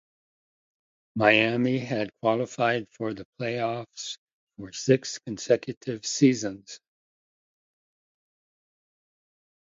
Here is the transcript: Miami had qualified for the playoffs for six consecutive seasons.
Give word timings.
Miami 1.13 1.77
had 1.77 2.09
qualified 2.23 2.87
for 2.89 3.13
the 3.13 3.23
playoffs 3.39 4.17
for 4.57 4.71
six 4.73 5.19
consecutive 5.19 6.03
seasons. 6.07 6.79